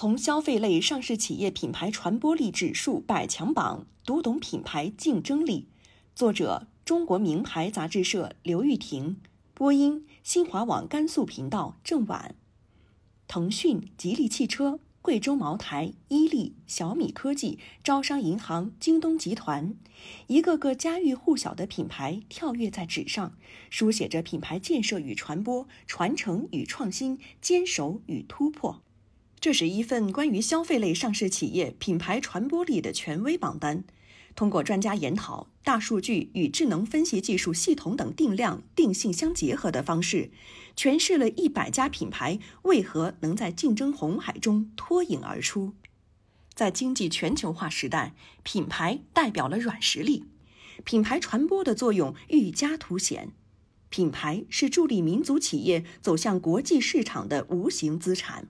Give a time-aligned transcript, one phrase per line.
[0.00, 5.66] 从消费类上市企业品牌传播力指数百强榜读懂品牌竞争力。
[6.14, 9.16] 作者：中国名牌杂志社刘玉婷，
[9.54, 12.36] 播音：新华网甘肃频道郑婉。
[13.26, 14.78] 腾讯、吉利汽车。
[15.02, 19.74] 贵州茅台、伊利、小米科技、招商银行、京东集团，
[20.28, 23.36] 一个个家喻户晓的品牌跳跃在纸上，
[23.68, 28.82] 书写着品牌建设与传播、传承与创新、坚守与突破。
[29.40, 33.84] 这是一份关于消费类上市企业品牌传播力的权威榜单。
[34.34, 40.30] 通过专家研讨、大数据与智能分析技术系统等定量定性相结合的方式，
[40.76, 45.74] 诠释了一百家品牌为何能在竞争红海中脱颖而出。
[46.54, 50.24] 在经济全球化时代，品牌代表了软实力，
[50.84, 53.32] 品牌传播的作用愈加凸显。
[53.88, 58.48] 品牌是助力民族企业走向国际市场的无形资产，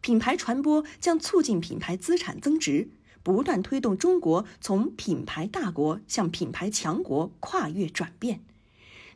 [0.00, 2.88] 品牌传播将促进品牌资产增值。
[3.22, 8.40] 不断推动中国从品牌大国向品牌强国跨越转变。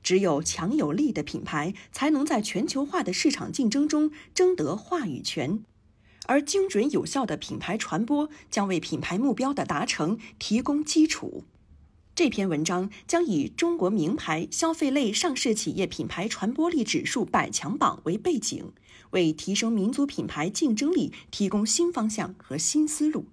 [0.03, 5.65] 只有强有力的品牌，才能在全球化的市场竞争中争得话语权。
[6.27, 11.45] 而精准有效的品牌传播，将为品牌目标的达成提供基础。
[12.15, 18.73] 这篇文章将以中国名牌消费类上市企业品牌传播力指数百强榜为背景，
[19.15, 23.27] 为提升民族品牌竞争力提供新方向和新思路。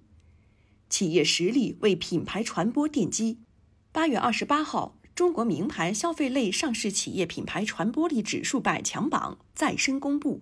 [0.89, 3.39] 企业实力为品牌传播奠基。
[3.91, 10.41] 八月二十八号，中国名牌消费类上市企业品牌传播力指数百强榜再申公布。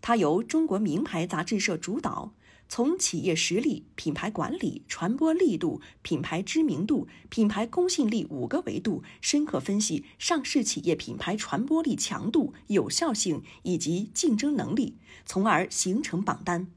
[0.00, 2.32] 它由中国名牌杂志社主导，
[2.68, 16.68] 从企业实力、品牌管理、传播力度、品牌知名度、品牌公信力五个维度，深刻分析上市企业品牌传播力强度、有效性以及竞争能力，从而形成榜单。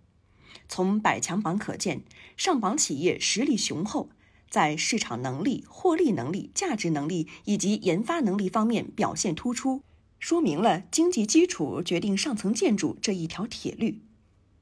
[0.69, 2.03] 从百强榜可见，
[2.37, 4.09] 上榜企业实力雄厚，
[4.49, 9.81] 在市场能力、获利能力、价值能力以及研发能力方面表现突出，
[10.19, 14.01] 说明了经济基础决定上层建筑这一条铁律。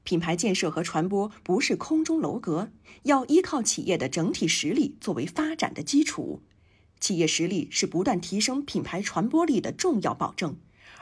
[0.02, 2.70] 品牌建设和传播不是空中楼阁，
[3.04, 6.42] 要依靠企业的整体实力作为发展的基础。
[6.98, 10.56] 企业实力是不断提升品牌传播力的重要保证，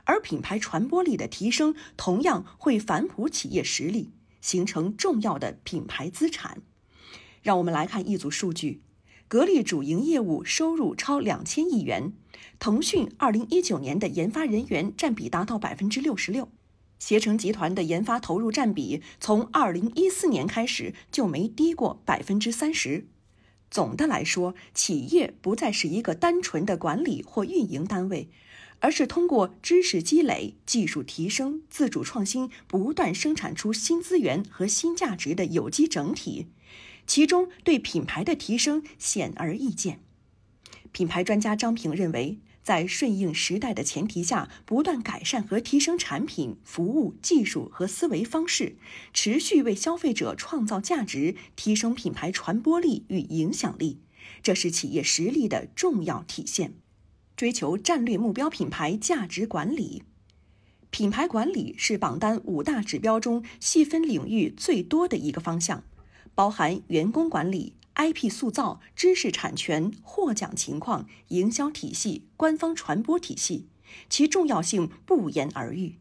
[0.05, 4.11] 而品牌传播力的提升同样会反哺企业实力。
[4.41, 6.63] 形成重要的品牌资产。
[7.43, 8.83] 让我们来看一组数据：
[9.27, 12.13] 格力主营业务收入超两千亿元，
[12.61, 16.49] 腾讯二零一九年的研发人员占比达到百分之六十六，
[16.99, 23.07] 携程集团的研发投入占比从二零一四年开始就没低过百分之三十。
[23.71, 28.29] 总的来说，企业不再是一个单纯的管理或运营单位。
[28.81, 36.47] 而是通过知识积累、技术提升、自主创新，不断生产出新资源和新价值的有机整体，
[37.05, 39.99] 其中对品牌的提升显而易见。
[40.93, 48.77] 品牌专家张平认为，在顺应时代的前提下，不断改善和提升产品、服务、技术和思维方式，
[49.15, 54.01] 持续为消费者创造价值，提升品牌传播力与影响力，
[54.43, 56.75] 这是企业实力的重要体现。
[57.35, 60.03] 追求战略目标品牌价值管理，
[60.91, 65.85] 品牌管理是榜单五大指标中细分领域最多的一个方向，
[66.35, 73.67] 包含员工管理、IP 塑造、知识产权、获奖情况、营销体系、官方传播体系，
[74.09, 75.99] 其重要性不言而喻。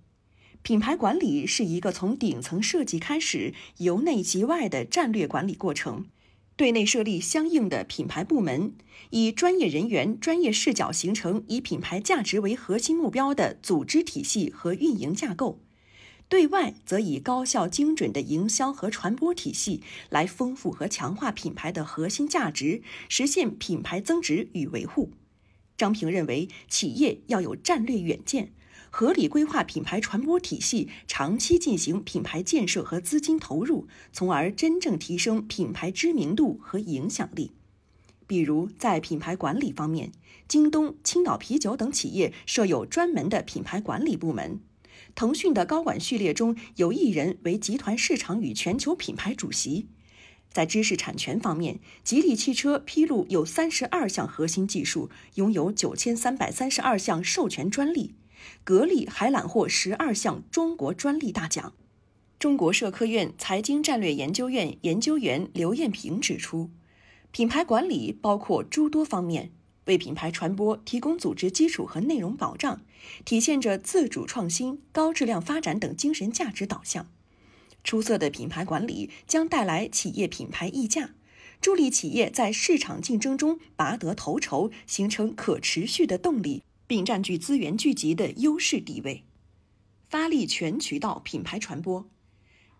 [0.61, 6.05] 品牌管理是一个从顶层设计开始，由内及外的战略管理过程。
[6.55, 8.73] 对内设立相应的品牌部门，
[9.11, 15.59] 以专业人员、专业视角形成以品牌价值为核心目标的组织体系和运营架构；
[16.29, 25.11] 对外则以高效精准的营销和传播体系来丰富和强化品牌的核心价值，实现品牌增值与维护。
[25.77, 28.51] 张平认为，企业要有战略远见。
[28.89, 37.51] 合理规划品牌传播体系，长期进行品牌建设和资金投入，从而真正提升品牌知名度和影响力。
[38.25, 40.11] 比如，在品牌管理方面，
[40.47, 44.59] 京东、青岛啤酒等企业设有专门的品牌管理部门。
[45.17, 49.87] 腾讯的高管序列中有一人为集团市场与全球品牌主席。
[50.51, 58.13] 在知识产权方面，吉利汽车披露有三十二项核心技术，拥有九千三百三十二项授权专利。
[58.63, 61.73] 格力还揽获十二项中国专利大奖。
[62.37, 66.69] 中国社科院财经战略研究院研究员刘艳平指出，
[67.31, 69.51] 品牌管理包括诸多方面，
[69.87, 72.81] 为品牌传播提供组织基础和内容保障，
[73.25, 77.07] 体现着自主创新、高质量发展等精神价值导向。
[77.83, 81.11] 出色的品牌管理将带来企业品牌溢价，
[81.61, 89.23] 助力企业在市场竞争中拔得头筹，形成可持续的动力，并占据资源聚集的优势地位。
[90.09, 92.09] 发力全渠道品牌传播，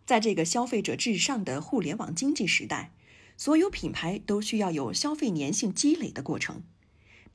[0.05, 2.91] 在这个消费者至上的互联网经济时代，
[3.37, 6.63] 所有品牌都需要有消费粘性积累的过程。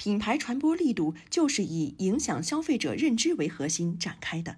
[0.03, 4.57] 品牌传播力度就是以影响消费者认知为核心展开的。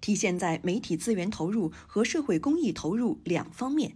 [0.00, 3.92] 体现在媒体资源投入和社会公益投入两方面。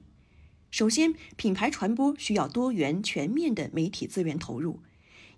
[0.71, 4.79] 首先，品牌传播需要多元全面的媒体资源投入，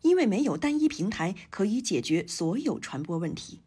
[0.03, 3.61] 因为没有单一平台可以解决所有传播问题。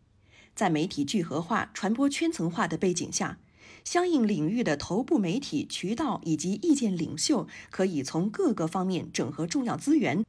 [0.54, 3.40] 在媒体聚合化、传播圈层化的背景下，
[3.84, 10.24] 相应领域的头部媒体渠道以及意见领袖可以从各个方面整合重要资源，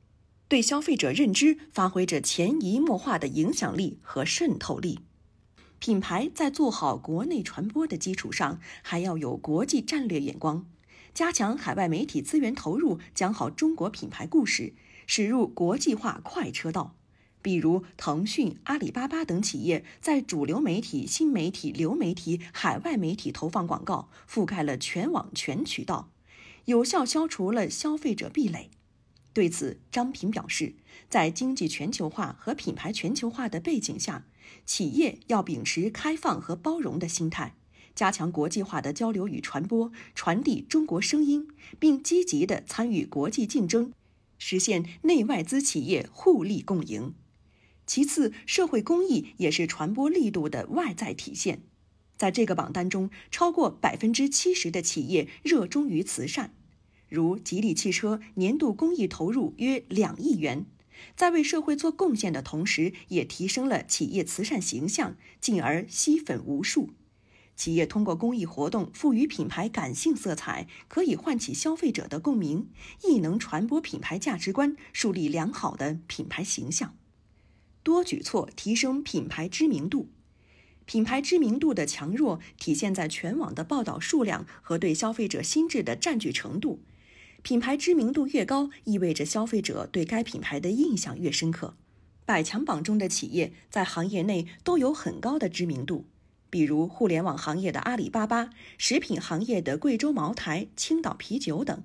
[0.49, 5.00] 对消费者认知发挥着潜移默化的影响力和渗透力。
[5.79, 10.67] 品牌在做好国内传播的基础上，还要有国际战略眼光，
[11.12, 14.75] 加强海外媒体资源投入，讲好中国品牌故事，
[15.06, 16.94] 驶入国际化快车道。
[17.43, 26.08] 比如，腾讯、阿里巴巴等企业在主流媒体、新媒体、流媒体、海外媒体投放广告，覆盖了全网全渠道，
[26.64, 28.70] 有效消除了消费者壁垒。
[29.34, 30.76] 对此，张平表示，
[31.10, 34.25] 在经济全球化和品牌全球化的背景下，
[34.64, 37.56] 企业要秉持开放和包容的心态，
[37.96, 41.48] 加强国际化的交流与传播，传递中国声音，
[41.81, 43.92] 并积极地参与国际竞争，
[44.38, 47.12] 实现内外资企业互利共赢。
[47.86, 51.62] 其次，社会公益也是传播力度的外在体现。
[52.16, 56.54] 在这个榜单中，超过百分之七十的企业热衷于慈善。
[57.08, 60.66] 如吉利汽车年度公益投入约两亿元，
[61.16, 66.90] 在为社会做贡献的同时，也提升了企业慈善形象，进而吸粉无数。
[67.56, 72.68] 企业通过公益活动赋予品牌感性色彩，可以唤起消费者的共鸣，
[73.04, 76.96] 亦能传播品牌价值观，树立良好的品牌形象。
[77.84, 80.08] 多举措提升品牌知名度，
[80.84, 86.80] 品牌知名度的强弱体现在全网的报道数量和对消费者心智的占据程度。
[87.44, 91.76] 品牌知名度越高，意味着消费者对该品牌的印象越深刻。
[92.25, 96.06] 百强榜中的企业在行业内都有很高的知名度，
[96.49, 98.49] 比如互联网行业的阿里巴巴、
[98.79, 101.82] 食品行业的贵州茅台、青岛啤酒等。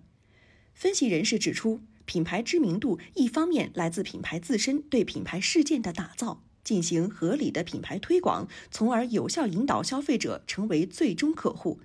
[0.73, 11.81] 分析人士指出，品牌知名度一方面来自品牌自身对品牌事件的打造，进行合理的品牌推广，从而有效引导消费者成为最终客户。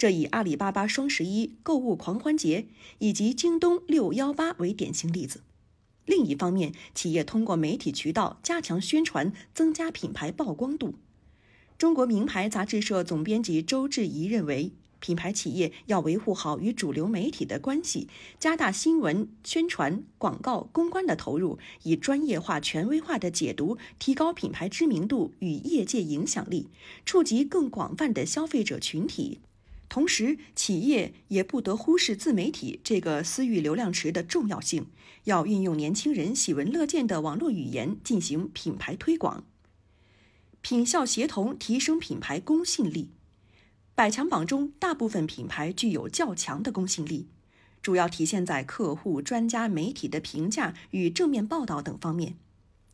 [0.00, 2.68] 这以阿里巴巴双十一购物狂欢节
[3.00, 5.42] 以及京东六幺八为典型例子。
[6.06, 10.94] 另一方面，企业通过媒体渠道加强宣传，增加品牌曝光度。
[11.76, 18.08] 中国名牌杂志社总编辑周志怡认为，品牌企业要维护好与主流媒体的关系，
[18.38, 26.68] 加大新闻宣传、广告、公关的投入，以专业化、权威化的解读，提高品牌知名度与业界影响力，
[27.04, 29.40] 触及更广泛的消费者群体。
[29.90, 34.86] 同时，企业也不得忽视自媒体这个私域流量池的重要性，
[35.24, 39.44] 要运用年轻人喜闻乐见的网络语言进行品牌推广。
[40.60, 43.10] 品效协同提升品牌公信力。
[43.96, 47.26] 百强榜中，大部分品牌具有较强的公信力，
[47.82, 52.36] 主要体现在客户、专家、媒体的评价与正面报道等方面。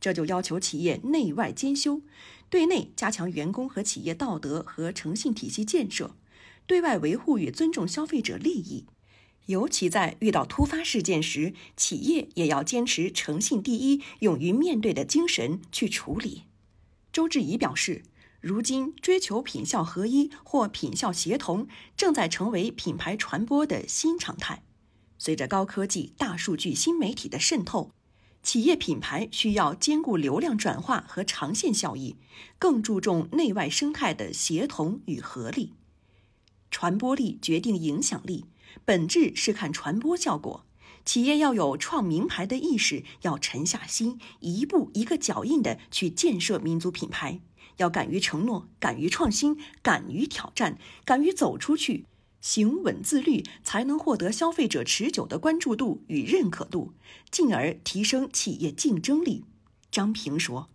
[0.01, 2.01] 这就要求企业内外兼修，
[2.49, 6.17] 对内加强员工和企业道德和诚信体系建设。
[6.67, 8.87] 对外维护与尊重消费者利益，
[9.47, 16.43] 尤其在遇到突发事件时，企业也要坚持诚信第一、勇于面对的精神去处理。
[17.13, 18.03] 周志怡表示，
[18.41, 24.63] 如今追求品效合一或品效协同正在成为品牌传播的新常态。
[25.19, 27.91] 随着高科技、大数据、新媒体的渗透，
[28.43, 32.17] 企业品牌需要兼顾流量转化和长线效益，
[32.59, 35.73] 更注重内外生态的协同与合力。
[36.77, 38.45] 传播力决定影响力，
[38.85, 40.67] 本质是看传播效果。
[41.07, 47.41] 企业要有创名牌的意识，要沉下心，一步一个脚印的去建设民族品牌。
[47.79, 52.05] 要敢于承诺，敢于创新，敢于挑战，敢于走出去，
[52.43, 56.93] 行稳自律，才能获得消费者持久的关注度与认可度，
[57.31, 59.47] 进而提升企业竞争力。
[59.91, 60.69] 张平说。